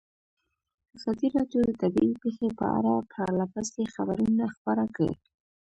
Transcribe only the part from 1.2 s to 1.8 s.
راډیو د